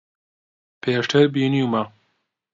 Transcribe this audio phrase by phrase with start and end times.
[0.81, 1.83] پێشتر بینیومە.